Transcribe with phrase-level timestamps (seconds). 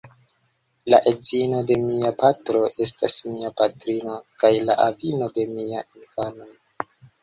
[0.93, 6.55] La edzino de mia patro estas mia patrino kaj la avino de miaj infanoj.